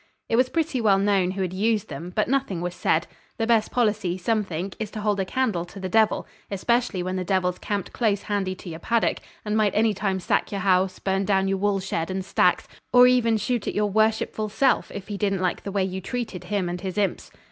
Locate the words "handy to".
8.23-8.69